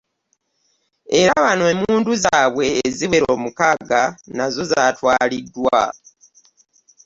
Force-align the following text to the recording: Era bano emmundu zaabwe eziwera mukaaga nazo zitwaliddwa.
Era 1.19 1.33
bano 1.45 1.63
emmundu 1.73 2.11
zaabwe 2.23 2.63
eziwera 2.85 3.31
mukaaga 3.43 4.01
nazo 4.35 4.61
zitwaliddwa. 4.69 5.81